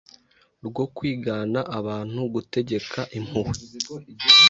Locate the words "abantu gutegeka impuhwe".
1.79-3.57